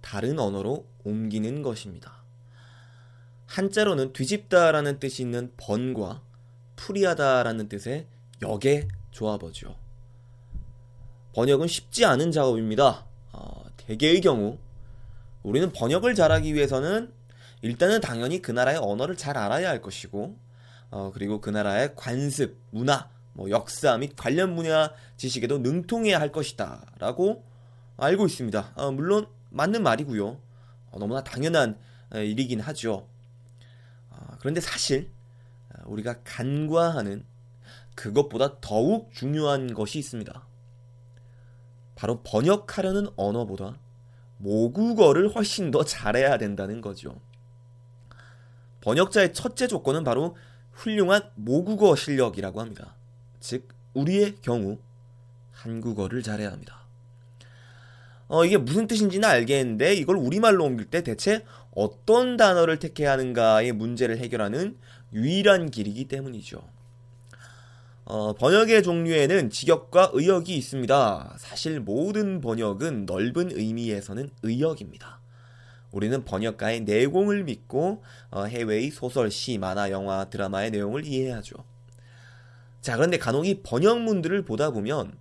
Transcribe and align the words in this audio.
다른 0.00 0.38
언어로 0.38 0.86
옮기는 1.04 1.62
것입니다. 1.62 2.22
한자로는 3.46 4.12
뒤집다라는 4.12 4.98
뜻이 4.98 5.22
있는 5.22 5.52
번과 5.56 6.22
풀이하다라는 6.76 7.68
뜻의 7.68 8.06
역의 8.42 8.88
조합어죠. 9.10 9.76
번역은 11.34 11.66
쉽지 11.66 12.04
않은 12.04 12.30
작업입니다. 12.30 13.06
어, 13.32 13.64
대개의 13.76 14.20
경우 14.20 14.58
우리는 15.42 15.72
번역을 15.72 16.14
잘하기 16.14 16.54
위해서는 16.54 17.12
일단은 17.62 18.00
당연히 18.00 18.40
그 18.40 18.52
나라의 18.52 18.78
언어를 18.78 19.16
잘 19.16 19.36
알아야 19.36 19.68
할 19.68 19.80
것이고 19.80 20.38
어, 20.90 21.10
그리고 21.12 21.40
그 21.40 21.50
나라의 21.50 21.94
관습, 21.96 22.58
문화, 22.70 23.08
뭐 23.32 23.50
역사 23.50 23.96
및 23.98 24.14
관련 24.16 24.56
분야 24.56 24.90
지식에도 25.16 25.58
능통해야 25.58 26.20
할 26.20 26.32
것이다라고 26.32 27.44
알고 27.96 28.26
있습니다. 28.26 28.72
어, 28.76 28.90
물론 28.90 29.26
맞는 29.58 29.82
말이고요. 29.82 30.26
어, 30.90 30.98
너무나 30.98 31.22
당연한 31.24 31.78
어, 32.14 32.18
일이긴 32.18 32.60
하죠. 32.60 33.08
어, 34.10 34.36
그런데 34.38 34.60
사실 34.60 35.10
어, 35.74 35.82
우리가 35.86 36.22
간과하는 36.22 37.24
그것보다 37.96 38.60
더욱 38.60 39.12
중요한 39.12 39.74
것이 39.74 39.98
있습니다. 39.98 40.46
바로 41.96 42.22
번역하려는 42.22 43.08
언어보다 43.16 43.76
모국어를 44.36 45.34
훨씬 45.34 45.72
더 45.72 45.84
잘해야 45.84 46.38
된다는 46.38 46.80
거죠. 46.80 47.20
번역자의 48.82 49.34
첫째 49.34 49.66
조건은 49.66 50.04
바로 50.04 50.36
훌륭한 50.70 51.28
모국어 51.34 51.96
실력이라고 51.96 52.60
합니다. 52.60 52.94
즉, 53.40 53.68
우리의 53.94 54.36
경우 54.36 54.78
한국어를 55.50 56.22
잘해야 56.22 56.52
합니다. 56.52 56.77
어, 58.28 58.44
이게 58.44 58.58
무슨 58.58 58.86
뜻인지는 58.86 59.26
알겠는데 59.28 59.94
이걸 59.94 60.16
우리말로 60.16 60.64
옮길 60.64 60.86
때 60.86 61.02
대체 61.02 61.44
어떤 61.74 62.36
단어를 62.36 62.78
택해야 62.78 63.12
하는가의 63.12 63.72
문제를 63.72 64.18
해결하는 64.18 64.76
유일한 65.12 65.70
길이기 65.70 66.06
때문이죠. 66.06 66.62
어, 68.04 68.32
번역의 68.34 68.82
종류에는 68.82 69.50
직역과 69.50 70.10
의역이 70.14 70.56
있습니다. 70.56 71.36
사실 71.38 71.80
모든 71.80 72.40
번역은 72.40 73.06
넓은 73.06 73.50
의미에서는 73.52 74.30
의역입니다. 74.42 75.20
우리는 75.90 76.24
번역가의 76.24 76.82
내공을 76.82 77.44
믿고 77.44 78.02
어, 78.30 78.44
해외의 78.44 78.90
소설, 78.90 79.30
시, 79.30 79.56
만화, 79.58 79.90
영화, 79.90 80.24
드라마의 80.24 80.70
내용을 80.70 81.06
이해하죠. 81.06 81.56
자, 82.80 82.96
그런데 82.96 83.18
간혹 83.18 83.46
이 83.46 83.62
번역문들을 83.62 84.42
보다 84.42 84.70
보면 84.70 85.12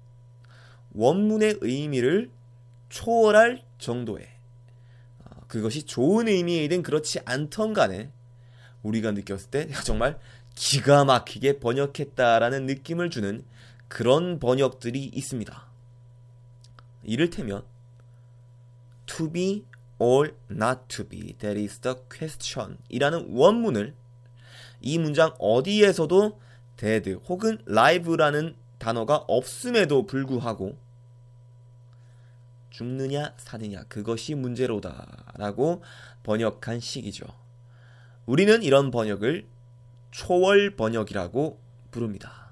원문의 0.94 1.58
의미를 1.62 2.30
초월할 2.90 3.64
정도의 3.78 4.28
어, 5.20 5.42
그것이 5.48 5.84
좋은 5.84 6.28
의미이든 6.28 6.84
그렇지 6.84 7.20
않던 7.26 7.74
간에 7.74 8.12
우리가 8.84 9.12
느꼈을 9.12 9.50
때 9.50 9.68
정말 9.84 10.20
기가 10.56 11.06
막히게 11.06 11.60
번역했다라는 11.60 12.66
느낌을 12.66 13.10
주는 13.10 13.44
그런 13.88 14.40
번역들이 14.40 15.04
있습니다. 15.06 15.68
이를테면 17.04 17.64
to 19.06 19.32
be 19.32 19.66
or 20.00 20.34
not 20.52 20.82
to 20.88 21.08
be 21.08 21.34
that 21.38 21.60
is 21.60 21.80
the 21.80 21.96
question 22.12 22.78
이라는 22.90 23.28
원문을 23.30 23.96
이 24.82 24.98
문장 24.98 25.34
어디에서도 25.40 26.40
dead 26.76 27.14
혹은 27.28 27.58
live라는 27.68 28.56
단어가 28.78 29.18
없음에도 29.28 30.06
불구하고 30.06 30.78
죽느냐 32.78 33.34
사느냐 33.38 33.86
그것이 33.86 34.36
문제로다라고 34.36 35.82
번역한 36.22 36.80
식이죠. 36.80 37.26
우리는 38.28 38.62
이런 38.62 38.92
번역을 38.92 39.48
초월 40.12 40.76
번역이라고 40.76 41.60
부릅니다. 41.90 42.52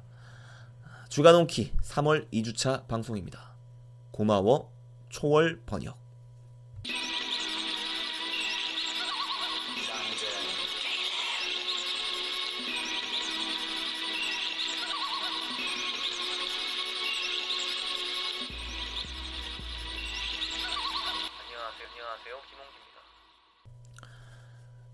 주간온키 1.10 1.74
3월 1.80 2.28
2주차 2.32 2.88
방송입니다. 2.88 3.52
고마워 4.10 4.74
초월 5.10 5.62
번역 5.68 6.05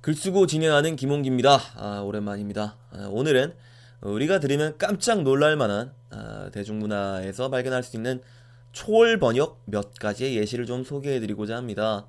글 0.01 0.15
쓰고 0.15 0.47
진행하는 0.47 0.95
김홍기입니다. 0.95 1.59
아, 1.75 2.01
오랜만입니다. 2.01 2.75
아, 2.91 3.07
오늘은 3.11 3.53
우리가 4.01 4.39
들으면 4.39 4.75
깜짝 4.79 5.21
놀랄 5.21 5.55
만한 5.55 5.93
아, 6.09 6.49
대중문화에서 6.51 7.51
발견할 7.51 7.83
수 7.83 7.97
있는 7.97 8.19
초월 8.71 9.19
번역 9.19 9.61
몇 9.65 9.93
가지의 9.93 10.37
예시를 10.37 10.65
좀 10.65 10.83
소개해드리고자 10.83 11.55
합니다. 11.55 12.07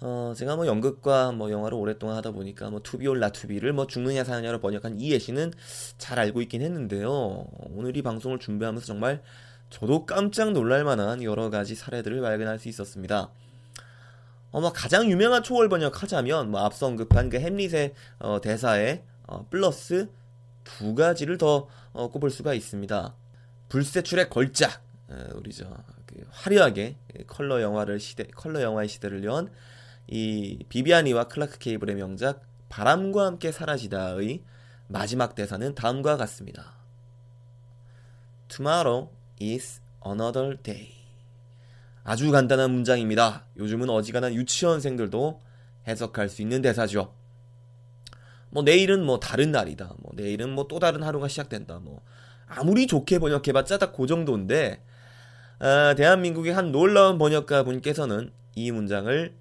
어, 0.00 0.34
제가 0.36 0.56
뭐 0.56 0.66
연극과 0.66 1.32
뭐 1.32 1.50
영화를 1.50 1.78
오랫동안 1.78 2.16
하다 2.16 2.32
보니까 2.32 2.68
뭐 2.68 2.80
투비올 2.82 3.18
라투비를 3.18 3.72
뭐 3.72 3.86
죽느냐 3.86 4.22
사느냐로 4.22 4.60
번역한 4.60 5.00
이 5.00 5.10
예시는 5.10 5.54
잘 5.96 6.18
알고 6.18 6.42
있긴 6.42 6.60
했는데요. 6.60 7.46
오늘 7.70 7.96
이 7.96 8.02
방송을 8.02 8.38
준비하면서 8.40 8.84
정말 8.84 9.22
저도 9.70 10.04
깜짝 10.04 10.52
놀랄 10.52 10.84
만한 10.84 11.22
여러 11.22 11.48
가지 11.48 11.76
사례들을 11.76 12.20
발견할 12.20 12.58
수 12.58 12.68
있었습니다. 12.68 13.30
어, 14.50 14.60
뭐 14.60 14.72
가장 14.72 15.10
유명한 15.10 15.42
초월 15.42 15.68
번역하자면 15.68 16.50
뭐 16.50 16.60
앞서 16.60 16.86
언급한 16.86 17.28
그 17.30 17.38
햄릿의 17.38 17.94
어, 18.18 18.40
대사에 18.40 19.02
어, 19.26 19.46
플러스 19.50 20.08
두 20.64 20.94
가지를 20.94 21.38
더 21.38 21.68
어, 21.92 22.10
꼽을 22.10 22.30
수가 22.30 22.54
있습니다. 22.54 23.14
불세출의 23.68 24.30
걸작 24.30 24.82
에, 25.10 25.14
우리 25.34 25.52
저그 25.52 26.26
화려하게 26.30 26.96
컬러 27.26 27.60
영화를 27.60 28.00
시대 28.00 28.24
컬러 28.24 28.62
영화의 28.62 28.88
시대를 28.88 29.24
연 29.24 29.50
이 30.08 30.64
비비아니와 30.68 31.24
클라크 31.24 31.58
케이블의 31.58 31.96
명작 31.96 32.42
바람과 32.68 33.26
함께 33.26 33.50
사라지다의 33.50 34.42
마지막 34.88 35.34
대사는 35.34 35.74
다음과 35.74 36.16
같습니다. 36.16 36.74
Tomorrow 38.48 39.10
is 39.40 39.80
another 40.06 40.56
day. 40.62 40.95
아주 42.06 42.30
간단한 42.30 42.70
문장입니다. 42.70 43.46
요즘은 43.56 43.90
어지간한 43.90 44.32
유치원생들도 44.34 45.42
해석할 45.88 46.28
수 46.28 46.40
있는 46.40 46.62
대사죠. 46.62 47.12
뭐 48.50 48.62
내일은 48.62 49.04
뭐 49.04 49.18
다른 49.18 49.50
날이다. 49.50 49.92
뭐 49.98 50.12
내일은 50.14 50.50
뭐 50.50 50.68
또 50.68 50.78
다른 50.78 51.02
하루가 51.02 51.26
시작된다. 51.26 51.80
뭐 51.80 52.02
아무리 52.46 52.86
좋게 52.86 53.18
번역해봤자 53.18 53.78
딱 53.78 53.92
그 53.92 54.06
정도인데 54.06 54.84
아, 55.58 55.94
대한민국의 55.96 56.54
한 56.54 56.70
놀라운 56.70 57.18
번역가 57.18 57.64
분께서는 57.64 58.30
이 58.54 58.70
문장을 58.70 59.34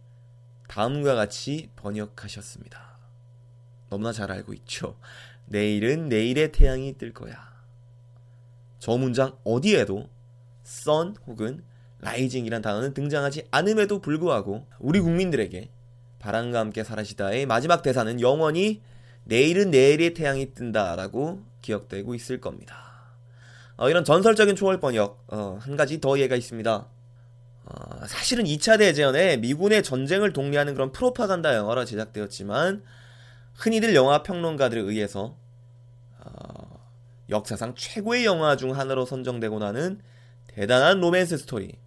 다음과 0.68 1.14
같이 1.14 1.70
번역하셨습니다. 1.76 2.98
너무나 3.92 4.12
잘 4.12 4.32
알고 4.32 4.54
있죠. 4.54 4.98
내일은 5.46 6.10
내일의 6.10 6.52
태양이 6.52 6.98
뜰 6.98 7.14
거야. 7.14 7.38
저 8.80 8.98
문장 8.98 9.38
어디에도 9.44 10.10
sun 10.66 11.16
혹은 11.28 11.64
rising이란 12.02 12.62
단어는 12.62 12.94
등장하지 12.94 13.48
않음에도 13.52 14.00
불구하고 14.00 14.66
우리 14.80 15.00
국민들에게 15.00 15.70
바람과 16.20 16.60
함께 16.60 16.84
사라지다의 16.84 17.46
마지막 17.46 17.82
대사는 17.82 18.20
영원히 18.22 18.82
내일은 19.26 19.72
내일의 19.72 20.14
태양이 20.14 20.54
뜬다라고 20.54 21.44
기억되고 21.62 22.16
있을 22.16 22.40
겁니다. 22.40 22.86
어, 23.78 23.90
이런 23.90 24.04
전설적인 24.04 24.56
초월 24.56 24.80
번역 24.80 25.24
어, 25.28 25.58
한 25.60 25.76
가지 25.76 26.00
더 26.00 26.18
예가 26.18 26.36
있습니다. 26.36 26.88
어, 27.66 28.06
사실은 28.08 28.46
2차 28.46 28.78
대전에 28.78 29.38
미군의 29.38 29.84
전쟁을 29.84 30.34
독려하는 30.34 30.74
그런 30.74 30.92
프로파간다 30.92 31.56
영화로 31.56 31.86
제작되었지만 31.86 32.84
흔히들 33.54 33.96
영화 33.96 34.24
평론가들에 34.24 34.82
의해서 34.82 35.36
어, 36.20 36.80
역사상 37.30 37.76
최고의 37.76 38.26
영화 38.26 38.56
중 38.56 38.78
하나로 38.78 39.06
선정되고 39.06 39.60
나는 39.60 40.00
대단한 40.48 41.02
로맨스 41.02 41.38
스토리 41.38 41.78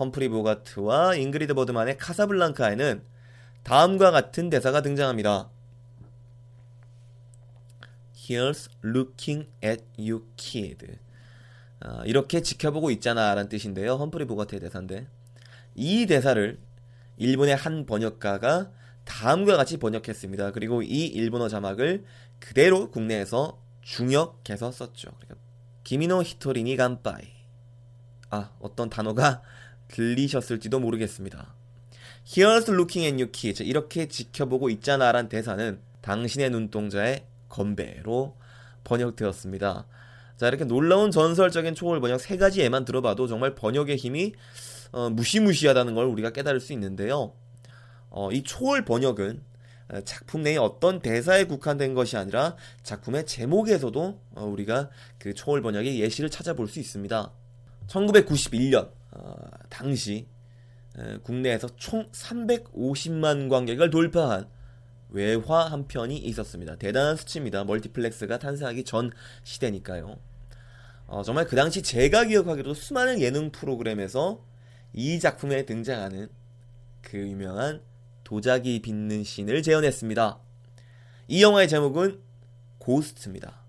험프리 0.00 0.30
보가트와 0.30 1.14
잉그리드 1.16 1.52
버그만의 1.54 1.98
카사블랑카에는 1.98 3.02
다음과 3.62 4.10
같은 4.10 4.48
대사가 4.48 4.80
등장합니다. 4.80 5.50
Here's 8.16 8.70
looking 8.82 9.48
at 9.62 9.84
you, 9.98 10.26
kid. 10.36 10.98
아, 11.80 12.02
이렇게 12.06 12.40
지켜보고 12.40 12.90
있잖아 12.92 13.34
라는 13.34 13.48
뜻인데요. 13.48 13.94
험프리 13.94 14.24
보가트의 14.24 14.60
대사인데 14.60 15.06
이 15.74 16.06
대사를 16.06 16.58
일본의 17.18 17.56
한 17.56 17.84
번역가가 17.84 18.70
다음과 19.04 19.56
같이 19.56 19.76
번역했습니다. 19.76 20.52
그리고 20.52 20.82
이 20.82 21.06
일본어 21.06 21.48
자막을 21.48 22.04
그대로 22.38 22.90
국내에서 22.90 23.60
중역해서 23.82 24.72
썼죠. 24.72 25.10
그러니까 25.18 25.36
기미노 25.84 26.22
히토리니 26.22 26.76
간빠이. 26.76 27.24
아, 28.30 28.50
어떤 28.60 28.88
단어가 28.88 29.42
들리셨을지도 29.90 30.80
모르겠습니다. 30.80 31.54
Here's 32.26 32.68
looking 32.68 33.06
at 33.06 33.14
you 33.14 33.30
kids. 33.32 33.62
이렇게 33.62 34.06
지켜보고 34.06 34.70
있잖아 34.70 35.10
란 35.12 35.28
대사는 35.28 35.80
당신의 36.00 36.50
눈동자의 36.50 37.24
건배로 37.48 38.36
번역되었습니다. 38.84 39.86
자, 40.36 40.48
이렇게 40.48 40.64
놀라운 40.64 41.10
전설적인 41.10 41.74
초월 41.74 42.00
번역 42.00 42.20
세 42.20 42.36
가지 42.36 42.60
예만 42.60 42.84
들어봐도 42.84 43.26
정말 43.26 43.54
번역의 43.54 43.96
힘이 43.96 44.32
어, 44.92 45.10
무시무시하다는 45.10 45.94
걸 45.94 46.06
우리가 46.06 46.30
깨달을 46.30 46.60
수 46.60 46.72
있는데요. 46.72 47.34
어, 48.08 48.30
이 48.32 48.42
초월 48.42 48.84
번역은 48.84 49.42
어, 49.90 50.00
작품 50.04 50.42
내의 50.42 50.56
어떤 50.58 51.00
대사에 51.00 51.44
국한된 51.44 51.94
것이 51.94 52.16
아니라 52.16 52.56
작품의 52.82 53.26
제목에서도 53.26 54.20
어, 54.36 54.44
우리가 54.44 54.88
그 55.18 55.34
초월 55.34 55.62
번역의 55.62 56.00
예시를 56.00 56.30
찾아볼 56.30 56.68
수 56.68 56.78
있습니다. 56.80 57.32
1991년 57.86 58.90
어, 59.12 59.34
당시 59.68 60.28
에, 60.98 61.18
국내에서 61.18 61.68
총 61.76 62.10
350만 62.12 63.48
관객을 63.48 63.90
돌파한 63.90 64.48
외화 65.10 65.66
한 65.66 65.86
편이 65.86 66.16
있었습니다. 66.16 66.76
대단한 66.76 67.16
수치입니다. 67.16 67.64
멀티플렉스가 67.64 68.38
탄생하기 68.38 68.84
전 68.84 69.10
시대니까요. 69.42 70.18
어, 71.06 71.22
정말 71.24 71.46
그 71.46 71.56
당시 71.56 71.82
제가 71.82 72.24
기억하기로도 72.26 72.74
수많은 72.74 73.20
예능 73.20 73.50
프로그램에서 73.50 74.44
이 74.92 75.18
작품에 75.18 75.64
등장하는 75.66 76.28
그 77.00 77.18
유명한 77.18 77.82
도자기 78.22 78.80
빚는 78.80 79.24
씬을 79.24 79.62
재현했습니다. 79.62 80.38
이 81.28 81.42
영화의 81.42 81.68
제목은 81.68 82.20
고스트입니다. 82.78 83.60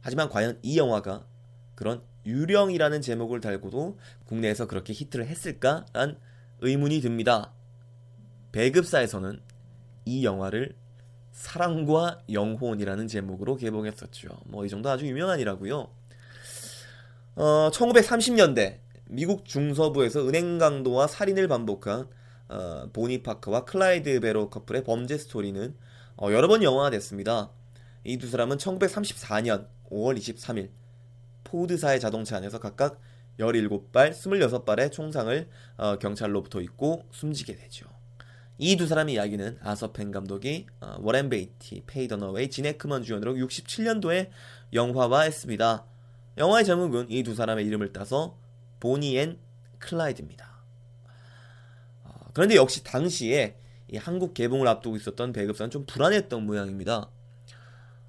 하지만 0.00 0.28
과연 0.28 0.58
이 0.62 0.78
영화가 0.78 1.26
그런 1.74 2.02
유령이라는 2.28 3.00
제목을 3.00 3.40
달고도 3.40 3.98
국내에서 4.26 4.66
그렇게 4.66 4.92
히트를 4.92 5.26
했을까란 5.26 6.18
의문이 6.60 7.00
듭니다. 7.00 7.52
배급사에서는 8.52 9.40
이 10.04 10.24
영화를 10.24 10.74
사랑과 11.32 12.20
영혼이라는 12.30 13.06
제목으로 13.08 13.56
개봉했었죠. 13.56 14.28
뭐 14.46 14.64
이 14.64 14.68
정도 14.68 14.90
아주 14.90 15.06
유명한 15.06 15.40
이라고요. 15.40 15.88
어, 17.36 17.70
1930년대 17.72 18.80
미국 19.06 19.44
중서부에서 19.44 20.26
은행 20.28 20.58
강도와 20.58 21.06
살인을 21.06 21.48
반복한 21.48 22.08
어, 22.48 22.88
보니 22.92 23.22
파커와 23.22 23.64
클라이드 23.64 24.20
베로 24.20 24.50
커플의 24.50 24.84
범죄 24.84 25.16
스토리는 25.16 25.74
어, 26.16 26.32
여러 26.32 26.48
번 26.48 26.62
영화화됐습니다. 26.62 27.52
이 28.04 28.16
두 28.18 28.28
사람은 28.28 28.56
1934년 28.56 29.66
5월 29.90 30.16
23일 30.18 30.70
포드사의 31.48 31.98
자동차 32.00 32.36
안에서 32.36 32.60
각각 32.60 33.00
17발, 33.38 34.10
26발의 34.12 34.92
총상을 34.92 35.48
어, 35.76 35.98
경찰로부터 35.98 36.60
입고 36.60 37.06
숨지게 37.12 37.54
되죠. 37.54 37.86
이 38.58 38.76
두 38.76 38.86
사람의 38.88 39.14
이야기는 39.14 39.58
아서 39.62 39.89
펜 39.89 40.10
감독이 40.10 40.66
어, 40.80 40.96
워렌 41.00 41.28
비티, 41.28 41.84
페이 41.86 42.08
더너웨이, 42.08 42.50
진 42.50 42.62
해크먼 42.62 43.04
주연으로 43.04 43.34
67년도에 43.34 44.30
영화화했습니다. 44.72 45.84
영화의 46.38 46.64
제목은 46.64 47.10
이 47.10 47.22
두 47.22 47.34
사람의 47.34 47.64
이름을 47.66 47.92
따서 47.92 48.36
Bonnie 48.80 49.16
and 49.16 49.38
Clyde입니다. 49.78 50.46
어, 52.04 52.10
그런데 52.34 52.56
역시 52.56 52.82
당시에 52.82 53.56
한국 53.96 54.34
개봉을 54.34 54.66
앞두고 54.68 54.96
있었던 54.96 55.32
배급사는 55.32 55.70
좀 55.70 55.86
불안했던 55.86 56.44
모양입니다. 56.44 57.08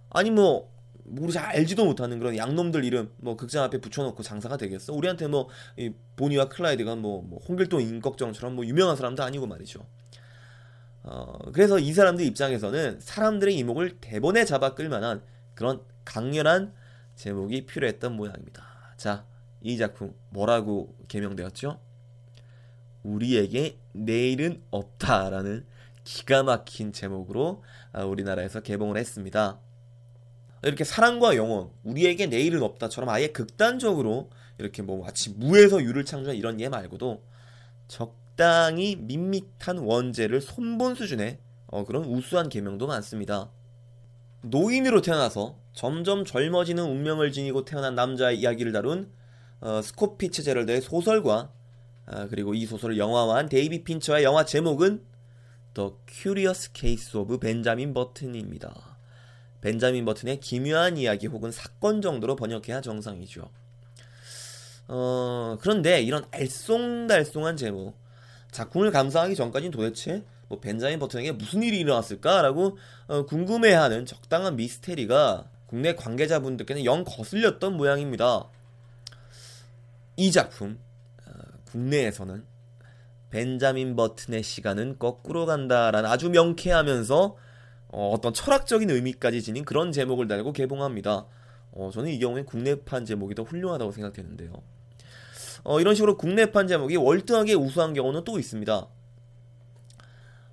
아니 0.10 0.32
뭐 0.32 0.72
잘 1.32 1.46
알지도 1.46 1.86
못하는 1.86 2.20
그런 2.20 2.38
양놈들 2.38 2.84
이름 2.84 3.12
뭐 3.18 3.36
극장 3.36 3.64
앞에 3.64 3.80
붙여놓고 3.80 4.24
장사가 4.24 4.58
되겠어? 4.58 4.94
우리한테 4.94 5.28
뭐 5.28 5.50
보니와 6.16 6.50
클라이드가 6.50 6.96
뭐, 6.96 7.22
뭐 7.22 7.40
홍길동 7.48 7.82
임꺽정처럼 7.82 8.56
뭐 8.56 8.66
유명한 8.66 8.96
사람도 8.96 9.24
아니고 9.24 9.48
말이죠. 9.48 9.86
어, 11.04 11.38
그래서 11.54 11.80
이 11.80 11.94
사람들 11.94 12.26
입장에서는 12.26 13.00
사람들의 13.00 13.58
이목을 13.58 13.98
대번에 14.02 14.46
잡아 14.46 14.76
끌만한 14.76 15.24
그런 15.54 15.82
강렬한 16.06 16.74
제목이 17.16 17.66
필요했던 17.66 18.14
모양입니다. 18.14 18.64
자, 18.98 19.26
이 19.62 19.78
작품 19.78 20.14
뭐라고 20.30 20.96
개명되었죠? 21.08 21.80
우리에게 23.04 23.80
내일은 23.94 24.62
없다라는 24.72 25.66
기가 26.04 26.44
막힌 26.44 26.92
제목으로 26.92 27.64
아, 27.92 28.04
우리나라에서 28.04 28.62
개봉을 28.62 28.98
했습니다. 28.98 29.60
이렇게 30.64 30.84
사랑과 30.84 31.36
영혼, 31.36 31.70
우리에게 31.84 32.28
내일은 32.28 32.62
없다처럼 32.64 33.10
아예 33.10 33.28
극단적으로 33.28 34.30
이렇게 34.58 34.82
뭐 34.82 35.04
마치 35.04 35.30
무에서 35.30 35.82
유를 35.82 36.06
창조한 36.06 36.36
이런 36.36 36.60
예 36.60 36.68
말고도 36.68 37.24
적당히 37.88 38.96
밋밋한 38.98 39.80
원제를 39.80 40.42
손본 40.42 40.96
수준의 40.96 41.40
어, 41.68 41.86
그런 41.86 42.04
우수한 42.06 42.50
개명도 42.50 42.88
많습니다. 42.88 43.52
노인으로 44.42 45.02
태어나서 45.02 45.60
점점 45.74 46.26
젊어지는 46.26 46.84
운명을 46.84 47.32
지니고 47.32 47.66
태어난 47.66 47.96
남자의 47.96 48.40
이야기를 48.40 48.72
다룬 48.72 49.12
어, 49.62 49.82
스콧 49.82 50.44
피츠제럴드의 50.44 50.82
소설과 50.82 51.52
어, 52.08 52.28
그리고 52.30 52.54
이 52.54 52.66
소설을 52.66 52.98
영화화한 52.98 53.50
데이빗 53.50 53.84
핀처의 53.84 54.24
영화 54.24 54.44
제목은 54.46 55.06
The 55.74 55.92
Curious 56.10 56.72
Case 56.74 57.20
of 57.20 57.40
Benjamin 57.40 57.94
Button입니다. 57.94 58.99
벤자민 59.62 60.06
버튼의 60.06 60.40
기묘한 60.40 60.98
이야기 60.98 61.28
혹은 61.28 61.52
사건 61.52 62.02
정도로 62.02 62.36
번역해야 62.36 62.82
정상이죠. 62.82 63.50
어, 64.88 65.58
그런데 65.62 66.02
이런 66.02 66.24
알쏭달쏭한 66.32 67.58
제목, 67.58 67.96
작품을 68.52 68.92
감상하기 68.92 69.36
전까지는 69.36 69.72
도대체 69.72 70.24
뭐 70.48 70.60
벤자민 70.60 70.98
버튼에게 70.98 71.32
무슨 71.34 71.62
일이 71.62 71.80
일어났을까라고 71.80 72.78
어, 73.08 73.26
궁금해하는 73.26 74.06
적당한 74.06 74.56
미스테리가 74.56 75.50
국내 75.68 75.94
관계자분들께는 75.94 76.86
영 76.86 77.04
거슬렸던 77.04 77.78
모양입니다. 77.78 78.50
이 80.18 80.32
작품 80.32 80.80
어, 81.28 81.32
국내에서는 81.66 82.44
벤자민 83.30 83.96
버튼의 83.96 84.42
시간은 84.42 84.98
거꾸로 84.98 85.46
간다라는 85.46 86.10
아주 86.10 86.32
명쾌하면서 86.32 87.38
어, 87.90 88.18
떤 88.22 88.34
철학적인 88.34 88.90
의미까지 88.90 89.42
지닌 89.42 89.66
그런 89.66 89.92
제목을 89.92 90.28
달고 90.28 90.54
개봉합니다. 90.54 91.26
어, 91.72 91.90
저는 91.94 92.12
이 92.12 92.20
경우에 92.20 92.44
국내판 92.44 93.06
제목이 93.06 93.36
더 93.36 93.44
훌륭하다고 93.44 93.92
생각되는데요. 93.92 94.54
어, 95.64 95.80
이런 95.80 95.96
식으로 95.96 96.18
국내판 96.18 96.68
제목이 96.68 96.96
월등하게 96.96 97.56
우수한 97.56 97.94
경우는 97.94 98.24
또 98.24 98.40
있습니다. 98.40 98.88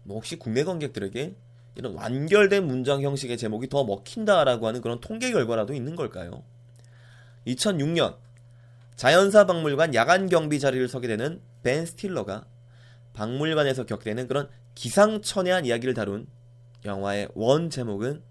뭐 0.05 0.17
혹시 0.17 0.37
국내 0.37 0.65
관객들에게 0.65 1.35
이런 1.77 1.95
완결된 1.95 2.67
문장 2.67 3.03
형식의 3.03 3.37
제목이 3.37 3.69
더 3.69 3.85
먹힌다라고 3.85 4.67
하는 4.67 4.81
그런 4.81 5.01
통계 5.01 5.31
결과라도 5.31 5.75
있는 5.75 5.95
걸까요? 5.95 6.43
2006년 7.47 8.17
자연사 8.97 9.45
박물관 9.47 9.95
야간 9.95 10.29
경비 10.29 10.59
자리를 10.59 10.89
서게 10.89 11.07
되는 11.07 11.41
벤 11.63 11.85
스틸러가 11.85 12.47
박물관에서 13.13 13.85
겪되는 13.85 14.27
그런 14.27 14.49
기상천외한 14.75 15.67
이야기를 15.67 15.93
다룬 15.95 16.27
영화의 16.85 17.29
원 17.35 17.71
제목은 17.71 18.23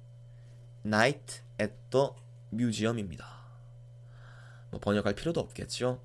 Night 0.86 1.42
at 1.60 1.74
the 1.90 2.08
Museum입니다. 2.54 3.26
뭐 4.72 4.80
번역할 4.80 5.16
필요도 5.16 5.40
없겠죠. 5.40 6.00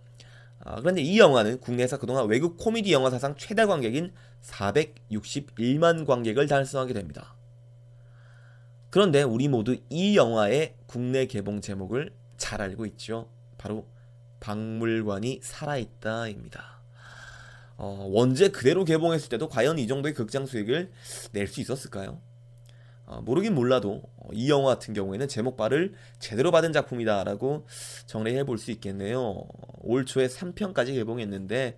아, 0.63 0.77
그런데 0.81 1.01
이 1.01 1.19
영화는 1.19 1.61
국내에서 1.61 1.99
그동안 1.99 2.27
외국 2.27 2.57
코미디 2.59 2.93
영화 2.93 3.11
사상 3.11 3.35
최다 3.37 3.67
관객인 3.67 4.13
461만 4.43 6.07
관객을 6.07 6.47
달성하게 6.47 6.93
됩니다. 6.95 7.35
그런데 8.91 9.23
우리 9.23 9.49
모두 9.49 9.77
이 9.89 10.17
영화의 10.17 10.75
국내 10.87 11.27
개봉 11.27 11.61
제목을 11.61 12.13
잘 12.37 12.61
알고 12.61 12.87
있죠. 12.87 13.29
바로 13.57 13.87
박물관이 14.41 15.41
살아있다입니다. 15.43 16.81
어, 17.77 18.07
원제 18.11 18.49
그대로 18.51 18.85
개봉했을 18.85 19.29
때도 19.31 19.49
과연 19.49 19.79
이 19.79 19.87
정도의 19.87 20.15
극장 20.15 20.45
수익을 20.47 20.91
낼 21.33 21.47
수 21.47 21.61
있었을까요? 21.61 22.21
어, 23.11 23.21
모르긴 23.23 23.55
몰라도 23.57 24.03
어, 24.17 24.29
이 24.33 24.49
영화 24.49 24.69
같은 24.75 24.95
경우에는 24.95 25.27
제목발을 25.27 25.95
제대로 26.21 26.53
받은 26.53 26.73
작품이다라고 26.73 27.67
정리해 28.07 28.45
볼 28.45 28.57
수 28.57 28.71
있겠네요. 28.71 29.47
올 29.81 30.05
초에 30.07 30.29
3편까지 30.29 30.95
개봉했는데 30.95 31.77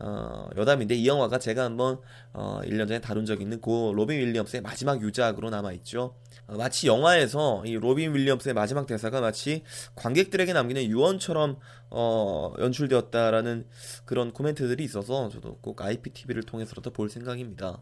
어, 0.00 0.48
여담인데 0.56 0.96
이 0.96 1.06
영화가 1.06 1.38
제가 1.38 1.62
한번 1.62 2.00
어, 2.32 2.60
1년 2.64 2.88
전에 2.88 3.00
다룬 3.00 3.24
적 3.24 3.40
있는 3.40 3.60
고 3.60 3.92
로빈 3.94 4.18
윌리엄스의 4.18 4.62
마지막 4.62 5.00
유작으로 5.00 5.50
남아 5.50 5.72
있죠. 5.74 6.16
어, 6.48 6.56
마치 6.56 6.88
영화에서 6.88 7.62
이 7.66 7.74
로빈 7.74 8.12
윌리엄스의 8.12 8.54
마지막 8.54 8.86
대사가 8.86 9.20
마치 9.20 9.62
관객들에게 9.94 10.52
남기는 10.52 10.82
유언처럼 10.86 11.58
어, 11.90 12.52
연출되었다라는 12.58 13.66
그런 14.04 14.32
코멘트들이 14.32 14.82
있어서 14.82 15.28
저도 15.28 15.58
꼭 15.60 15.80
IPTV를 15.80 16.42
통해서라도 16.42 16.90
볼 16.90 17.08
생각입니다. 17.08 17.80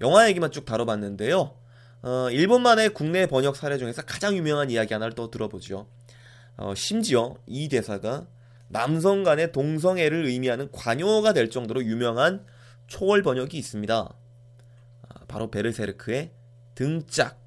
영화 0.00 0.28
얘기만 0.28 0.50
쭉 0.50 0.64
다뤄봤는데요. 0.64 1.54
어, 2.02 2.28
일본만의 2.30 2.90
국내 2.90 3.26
번역 3.26 3.56
사례 3.56 3.78
중에서 3.78 4.02
가장 4.02 4.36
유명한 4.36 4.70
이야기 4.70 4.94
하나를 4.94 5.14
또 5.14 5.30
들어보죠. 5.30 5.88
어, 6.56 6.74
심지어 6.74 7.36
이 7.46 7.68
대사가 7.68 8.26
남성 8.68 9.24
간의 9.24 9.52
동성애를 9.52 10.26
의미하는 10.26 10.70
관용어가 10.70 11.32
될 11.32 11.50
정도로 11.50 11.84
유명한 11.84 12.44
초월 12.86 13.22
번역이 13.22 13.56
있습니다. 13.56 13.94
아, 15.08 15.14
바로 15.26 15.50
베르세르크의 15.50 16.30
등짝, 16.74 17.38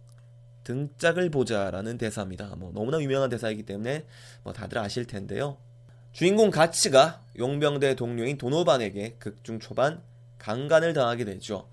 등짝을 0.64 1.30
보자라는 1.30 1.98
대사입니다. 1.98 2.56
뭐 2.58 2.72
너무나 2.74 3.00
유명한 3.00 3.30
대사이기 3.30 3.64
때문에 3.64 4.06
뭐 4.44 4.52
다들 4.52 4.78
아실 4.78 5.06
텐데요. 5.06 5.58
주인공 6.12 6.50
가츠가 6.50 7.22
용병대 7.38 7.96
동료인 7.96 8.38
도노반에게 8.38 9.16
극중 9.20 9.60
초반 9.60 10.02
강간을 10.38 10.94
당하게 10.94 11.24
되죠. 11.26 11.70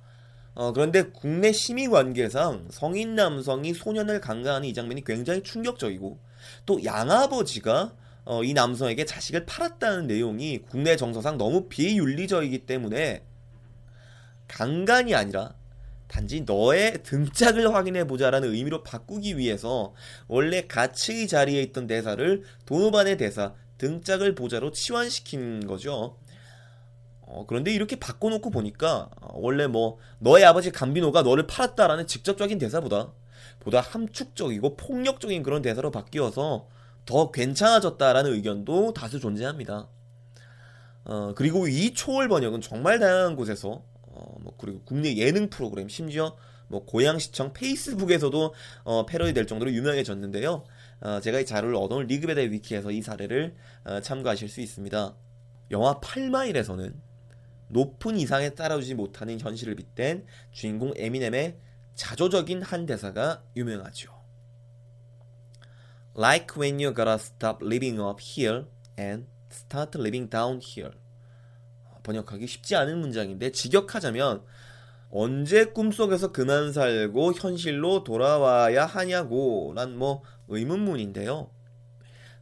어, 0.58 0.72
그런데 0.72 1.04
국내 1.04 1.52
심의 1.52 1.86
관계상 1.86 2.66
성인 2.72 3.14
남성이 3.14 3.72
소년을 3.72 4.20
강간하는 4.20 4.66
이 4.66 4.74
장면이 4.74 5.04
굉장히 5.04 5.40
충격적이고 5.44 6.18
또 6.66 6.84
양아버지가 6.84 7.94
어, 8.24 8.42
이 8.42 8.54
남성에게 8.54 9.04
자식을 9.04 9.46
팔았다는 9.46 10.08
내용이 10.08 10.62
국내 10.68 10.96
정서상 10.96 11.38
너무 11.38 11.68
비윤리적이기 11.68 12.66
때문에 12.66 13.22
강간이 14.48 15.14
아니라 15.14 15.54
단지 16.08 16.40
너의 16.40 17.04
등짝을 17.04 17.72
확인해 17.72 18.08
보자라는 18.08 18.52
의미로 18.52 18.82
바꾸기 18.82 19.38
위해서 19.38 19.94
원래 20.26 20.66
가치의 20.66 21.28
자리에 21.28 21.62
있던 21.62 21.86
대사를 21.86 22.42
도노반의 22.66 23.16
대사 23.16 23.54
등짝을 23.78 24.34
보자로 24.34 24.72
치환시킨 24.72 25.68
거죠. 25.68 26.16
어, 27.30 27.44
그런데 27.47 27.73
이렇게 27.73 27.97
바꿔놓고 27.97 28.50
보니까 28.50 29.11
원래 29.35 29.66
뭐 29.66 29.99
너의 30.18 30.44
아버지 30.44 30.70
감비노가 30.70 31.23
너를 31.23 31.47
팔았다라는 31.47 32.06
직접적인 32.06 32.58
대사보다 32.58 33.12
보다 33.61 33.80
함축적이고 33.80 34.76
폭력적인 34.76 35.42
그런 35.42 35.61
대사로 35.61 35.90
바뀌어서 35.90 36.68
더 37.04 37.30
괜찮아졌다라는 37.30 38.32
의견도 38.32 38.94
다수 38.94 39.20
존재합니다. 39.20 39.88
어, 41.04 41.35
그리고 41.35 41.68
이 41.68 41.92
초월 41.92 42.28
번역은 42.28 42.62
정말 42.62 42.99
다양한 42.99 43.37
곳에서 43.37 43.82
어, 44.02 44.37
뭐 44.40 44.54
그리고 44.58 44.80
국내 44.85 45.14
예능 45.16 45.50
프로그램 45.50 45.88
심지어 45.88 46.35
뭐 46.68 46.85
고양시청 46.87 47.52
페이스북에서도 47.52 48.54
어, 48.85 49.06
패러디 49.06 49.35
될 49.35 49.47
정도로 49.47 49.70
유명해졌는데요. 49.73 50.64
어, 51.00 51.20
제가 51.20 51.40
이 51.40 51.47
자료를 51.47 51.76
얻어온 51.76 52.06
리그베달 52.06 52.52
위키에서 52.52 52.90
이 52.90 53.02
사례를 53.02 53.54
어, 53.85 54.00
참고하실 54.00 54.49
수 54.49 54.62
있습니다. 54.62 55.14
영화 55.70 56.00
8마일에서는 56.00 57.07
높은 57.68 58.16
이상에 58.16 58.50
따라주지 58.50 58.94
못하는 58.94 59.38
현실을 59.40 59.75
빗댄 59.75 60.26
주인공 60.50 60.92
에미넴의 60.96 61.58
자조적인 61.94 62.62
한 62.62 62.87
대사가 62.87 63.42
유명하죠. 63.56 64.12
Like 66.16 66.56
when 66.60 66.80
you 66.80 66.94
gotta 66.94 67.14
stop 67.14 67.64
living 67.64 68.00
up 68.00 68.20
here 68.20 68.64
and 68.98 69.26
start 69.52 69.98
living 69.98 70.28
down 70.30 70.60
here. 70.62 70.92
번역하기 72.02 72.46
쉽지 72.46 72.75
않은 72.76 72.98
문장인데 72.98 73.52
직역하자면 73.52 74.42
언제 75.10 75.66
꿈속에서 75.66 76.32
그만 76.32 76.72
살고 76.72 77.32
현실로 77.34 78.04
돌아와야 78.04 78.87
하냐고 78.87 79.72
란 79.75 79.96
뭐 79.96 80.22
의문문인데요. 80.48 81.50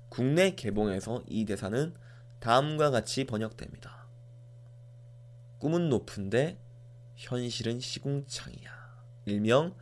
국내 0.08 0.54
개봉에서 0.54 1.24
이 1.26 1.44
대사는 1.44 1.94
다음과 2.40 2.90
같이 2.90 3.24
번역됩니다. 3.24 3.95
꿈은 5.58 5.88
높은데 5.88 6.58
현실은 7.16 7.80
시궁창이야. 7.80 8.76
일명 9.26 9.74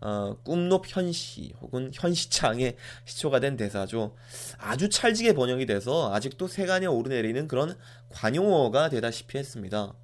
어, 0.00 0.36
꿈높 0.42 0.82
현시 0.88 1.52
혹은 1.60 1.90
현시창의 1.94 2.76
시초가 3.04 3.38
된 3.38 3.56
대사죠. 3.56 4.16
아주 4.58 4.88
찰지게 4.88 5.32
번역이 5.34 5.66
돼서 5.66 6.12
아직도 6.12 6.48
세간에 6.48 6.86
오르내리는 6.86 7.46
그런 7.46 7.76
관용어가 8.08 8.88
되다시피 8.88 9.38
했습니다. 9.38 9.94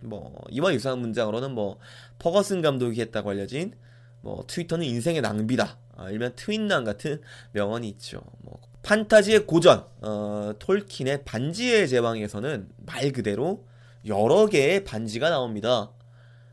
뭐 0.00 0.34
이와 0.50 0.74
유사한 0.74 0.98
문장으로는 0.98 1.52
뭐 1.52 1.78
퍼거슨 2.18 2.60
감독이 2.60 3.00
했다고 3.00 3.30
알려진 3.30 3.72
뭐 4.20 4.44
트위터는 4.46 4.84
인생의 4.84 5.22
낭비다. 5.22 5.78
아, 5.96 6.10
일명 6.10 6.32
트윈남 6.36 6.84
같은 6.84 7.22
명언이 7.52 7.88
있죠. 7.90 8.20
뭐 8.40 8.60
판타지의 8.82 9.46
고전 9.46 9.86
어, 10.02 10.52
톨킨의 10.58 11.24
반지의 11.24 11.88
제왕에서는 11.88 12.68
말 12.76 13.10
그대로 13.12 13.66
여러 14.06 14.46
개의 14.46 14.84
반지가 14.84 15.30
나옵니다. 15.30 15.92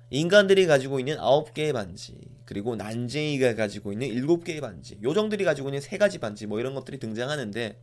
인간들이 0.09 0.65
가지고 0.65 0.99
있는 0.99 1.17
9개의 1.17 1.73
반지, 1.73 2.15
그리고 2.45 2.75
난쟁이가 2.75 3.55
가지고 3.55 3.91
있는 3.91 4.09
7개의 4.09 4.61
반지, 4.61 4.99
요정들이 5.01 5.43
가지고 5.43 5.69
있는 5.69 5.79
3가지 5.79 6.19
반지, 6.19 6.45
뭐 6.45 6.59
이런 6.59 6.73
것들이 6.73 6.99
등장하는데, 6.99 7.79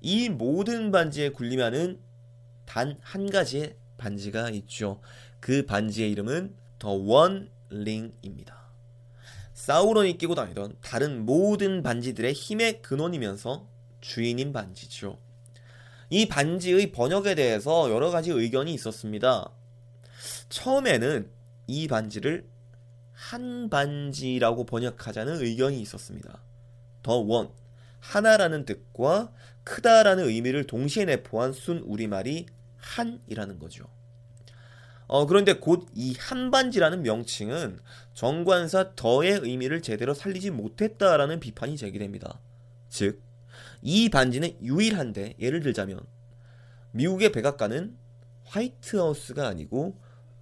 이 0.00 0.28
모든 0.28 0.90
반지에 0.90 1.30
군림하는 1.30 2.00
단한 2.66 3.30
가지의 3.30 3.76
반지가 3.96 4.50
있죠. 4.50 5.00
그 5.40 5.66
반지의 5.66 6.10
이름은 6.12 6.54
더 6.78 6.90
원링입니다. 6.90 8.56
사우론이 9.54 10.18
끼고 10.18 10.34
다니던 10.34 10.76
다른 10.80 11.26
모든 11.26 11.82
반지들의 11.82 12.32
힘의 12.32 12.80
근원이면서 12.82 13.66
주인인 14.00 14.52
반지죠. 14.52 15.18
이 16.10 16.26
반지의 16.26 16.92
번역에 16.92 17.34
대해서 17.34 17.90
여러 17.90 18.10
가지 18.10 18.30
의견이 18.30 18.72
있었습니다. 18.74 19.50
처음에는 20.48 21.30
이 21.66 21.86
반지를 21.86 22.48
한 23.12 23.68
반지라고 23.68 24.64
번역하자는 24.64 25.42
의견이 25.42 25.80
있었습니다. 25.82 26.42
더 27.02 27.16
원, 27.16 27.50
하나라는 28.00 28.64
뜻과 28.64 29.32
크다라는 29.64 30.24
의미를 30.28 30.64
동시에 30.64 31.04
내포한 31.04 31.52
순 31.52 31.78
우리말이 31.80 32.46
한이라는 32.78 33.58
거죠. 33.58 33.86
어, 35.06 35.26
그런데 35.26 35.54
곧 35.54 35.88
이 35.94 36.14
한반지라는 36.18 37.02
명칭은 37.02 37.80
정관사 38.14 38.94
더의 38.94 39.40
의미를 39.42 39.82
제대로 39.82 40.14
살리지 40.14 40.50
못했다라는 40.50 41.40
비판이 41.40 41.76
제기됩니다. 41.76 42.40
즉, 42.88 43.20
이 43.82 44.08
반지는 44.08 44.56
유일한데 44.62 45.34
예를 45.38 45.60
들자면 45.60 46.00
미국의 46.92 47.32
백악관은 47.32 47.96
화이트하우스가 48.44 49.46
아니고 49.46 49.96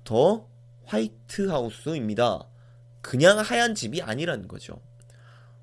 더 0.04 0.48
화이트하우스입니다. 0.84 2.48
그냥 3.00 3.38
하얀 3.38 3.74
집이 3.74 4.02
아니라는 4.02 4.48
거죠. 4.48 4.80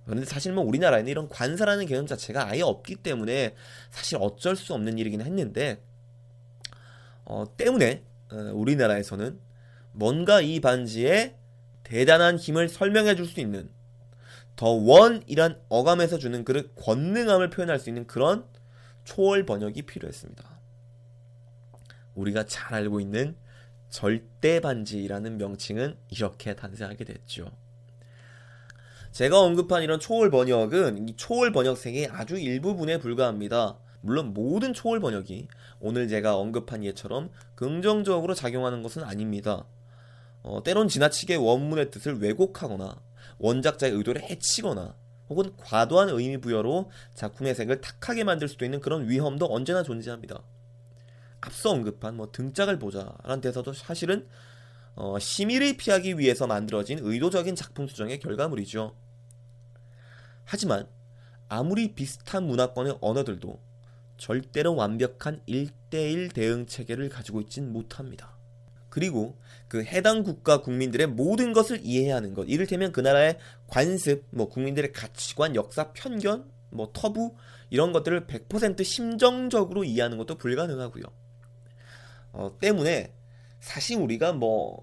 그런데 0.06 0.25
사실 0.25 0.51
뭐 0.51 0.63
우리나라에는 0.65 1.10
이런 1.10 1.30
관사라는 1.30 1.86
개념 1.86 2.06
자체가 2.06 2.50
아예 2.50 2.62
없기 2.62 2.98
때문에 2.98 3.56
사실 3.89 4.18
어쩔 4.20 4.56
수 4.56 4.74
없는 4.74 4.98
일이긴 4.98 5.22
했는데 5.22 5.82
어, 7.25 7.46
때문에 7.56 8.03
어, 8.32 8.36
우리나라에서는 8.53 9.39
뭔가 9.94 10.42
이 10.42 10.60
반지의 10.60 11.36
대단한 11.84 12.38
힘을 12.38 12.68
설명해 12.68 13.15
줄 13.15 13.25
수 13.25 13.39
있는 13.39 13.70
더 14.55 14.69
원이란 14.69 15.60
어감에서 15.69 16.17
주는 16.17 16.43
그 16.43 16.74
권능함을 16.75 17.50
표현할 17.50 17.79
수 17.79 17.89
있는 17.89 18.05
그런 18.05 18.45
초월 19.03 19.45
번역이 19.45 19.83
필요했습니다. 19.83 20.43
우리가 22.15 22.45
잘 22.45 22.74
알고 22.75 23.00
있는 23.00 23.36
절대 23.89 24.60
반지라는 24.60 25.38
명칭은 25.38 25.98
이렇게 26.10 26.55
탄생하게 26.55 27.03
됐죠. 27.03 27.51
제가 29.12 29.39
언급한 29.39 29.83
이런 29.83 30.00
초월 30.00 30.31
번역은 30.31 31.10
이 31.10 31.15
초월 31.15 31.51
번역색의 31.51 32.07
아주 32.07 32.38
일부분에 32.38 32.98
불과합니다. 32.98 33.77
물론 34.01 34.33
모든 34.33 34.74
초월 34.74 35.00
번역이 35.00 35.48
오늘 35.79 36.07
제가 36.07 36.36
언급한 36.38 36.83
예처럼 36.83 37.29
긍정적으로 37.55 38.33
작용하는 38.33 38.81
것은 38.81 39.03
아닙니다. 39.03 39.65
어, 40.41 40.62
때론 40.63 40.88
지나치게 40.88 41.36
원문의 41.36 41.91
뜻을 41.91 42.19
왜곡하거나 42.19 43.00
원작자의 43.38 43.94
의도를 43.94 44.24
해치거나 44.24 44.96
혹은 45.30 45.56
과도한 45.58 46.10
의미 46.10 46.38
부여로 46.38 46.92
작품의 47.15 47.56
색을 47.56 47.82
탁하게 47.82 48.24
만들 48.24 48.48
수도 48.48 48.65
있는 48.65 48.80
그런 48.80 49.10
위험도 49.10 49.46
언제나 49.46 49.84
존재합니다. 49.84 50.44
앞서 51.42 51.72
언급한 51.72 52.15
뭐 52.15 52.32
등짝을 52.32 52.80
보자라는 52.80 53.42
대사도 53.42 53.74
사실은 53.74 54.27
어, 54.96 55.18
심의를 55.18 55.75
피하기 55.77 56.20
위해서 56.20 56.46
만들어진 56.48 57.00
의도적인 57.01 57.56
작품 57.56 57.88
수정의 57.88 58.20
결과물이죠. 58.20 58.96
하지만 60.46 60.88
아무리 61.50 61.94
비슷한 61.94 62.46
문화권의 62.46 63.00
언어들도 63.01 63.60
절대로 64.18 64.75
완벽한 64.75 65.42
1대1 65.48 66.34
대응 66.34 66.65
체계를 66.65 67.10
가지고 67.10 67.42
있진 67.42 67.72
못합니다. 67.74 68.33
그리고 68.94 69.40
그 69.68 69.84
해당 69.84 70.22
국가 70.22 70.62
국민들의 70.62 71.08
모든 71.08 71.52
것을 71.52 71.80
이해해야 71.84 72.18
하는 72.18 72.36
것. 72.36 72.44
이를테면 72.44 72.92
그 72.92 73.00
나라의 73.00 73.40
관습, 73.66 74.28
뭐 74.30 74.50
국민들의 74.50 74.92
가치관, 74.92 75.56
역사, 75.56 75.94
편견, 75.94 76.48
뭐 76.70 76.92
터부 76.94 77.36
이런 77.72 77.92
것들을 77.92 78.28
100% 78.28 78.84
심정적으로 78.84 79.84
이해하는 79.84 80.20
것도 80.20 80.38
불가능하고요. 80.38 81.06
어, 82.34 82.56
때문에 82.62 83.16
사실 83.62 83.98
우리가 83.98 84.34
뭐, 84.34 84.80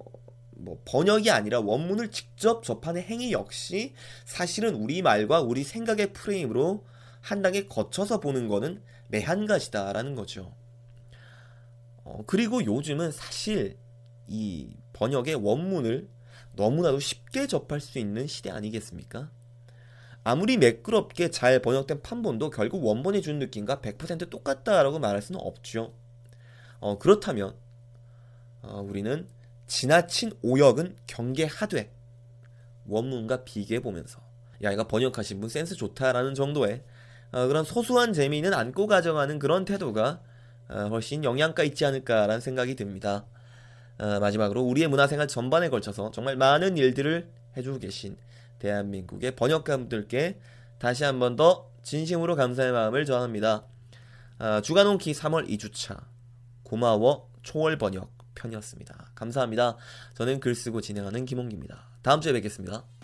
뭐 0.57 0.83
번역이 0.87 1.31
아니라 1.31 1.61
원문을 1.61 2.11
직접 2.11 2.65
접하는 2.65 3.03
행위 3.03 3.31
역시 3.31 3.95
사실은 4.25 4.75
우리 4.75 5.03
말과 5.03 5.41
우리 5.41 5.63
생각의 5.63 6.15
프레임으로 6.15 6.85
한 7.21 7.43
단계 7.43 7.69
거쳐서 7.69 8.19
보는 8.19 8.49
거는 8.49 8.83
매한 9.07 9.47
가지다라는 9.47 10.17
거죠. 10.17 10.53
어, 12.03 12.25
그리고 12.27 12.65
요즘은 12.65 13.13
사실 13.13 13.79
이 14.31 14.71
번역의 14.93 15.35
원문을 15.35 16.09
너무나도 16.55 17.01
쉽게 17.01 17.49
접할 17.49 17.81
수 17.81 17.99
있는 17.99 18.27
시대 18.27 18.51
아니겠습니까? 18.51 19.29
아무리 20.23 20.57
매끄럽게 20.57 21.31
잘 21.31 21.61
번역된 21.61 22.03
판본도 22.03 22.51
결국 22.51 22.85
원본이 22.85 23.23
준 23.23 23.39
느낌과 23.41 23.81
100% 23.81 24.31
똑같다라고 24.31 25.01
말할 25.01 25.21
수는 25.21 25.41
없죠. 25.41 25.93
어, 26.79 26.99
그렇다면 26.99 27.55
어, 28.63 28.81
우리는 28.87 29.27
지나친 29.67 30.33
오역은 30.43 30.97
경계하되 31.07 31.91
원문과 32.87 33.45
비교해 33.45 33.81
보면서 33.81 34.21
야 34.63 34.71
이거 34.71 34.87
번역하신 34.87 35.41
분 35.41 35.49
센스 35.49 35.75
좋다라는 35.75 36.35
정도의 36.35 36.85
어, 37.33 37.47
그런 37.49 37.65
소소한 37.65 38.13
재미는 38.13 38.55
안고 38.55 38.87
가져가는 38.87 39.39
그런 39.39 39.65
태도가 39.65 40.21
어, 40.69 40.89
훨씬 40.91 41.25
영양가 41.25 41.65
있지 41.65 41.85
않을까라는 41.85 42.41
생각이 42.41 42.77
듭니다. 42.77 43.27
어, 44.01 44.19
마지막으로 44.19 44.63
우리의 44.63 44.89
문화생활 44.89 45.29
전반에 45.29 45.69
걸쳐서 45.69 46.11
정말 46.11 46.37
많은 46.37 46.77
일들을 46.79 47.29
해주고 47.57 47.79
계신 47.79 48.17
대한민국의 48.59 49.37
번역가분들께 49.37 50.41
다시 50.79 51.05
한 51.05 51.19
번 51.19 51.37
더 51.37 51.71
진심으로 51.83 52.37
감사의 52.37 52.73
마음을 52.73 53.05
전합니다. 53.05 53.65
어, 54.39 54.61
주간온키 54.63 55.13
3월 55.13 55.49
2주차 55.49 55.99
고마워 56.63 57.31
초월 57.43 57.77
번역 57.79 58.11
편이었습니다. 58.35 59.11
감사합니다. 59.15 59.77
저는 60.15 60.41
글 60.41 60.55
쓰고 60.55 60.81
진행하는 60.81 61.25
김홍기입니다. 61.27 61.89
다음 62.03 62.21
주에 62.21 62.33
뵙겠습니다. 62.33 63.00